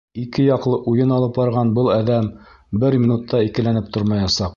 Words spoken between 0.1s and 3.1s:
Ике яҡлы уйын алып барған был әҙәм бер